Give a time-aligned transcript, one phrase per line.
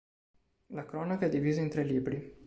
[0.69, 2.39] La cronaca è divisa in tre libri.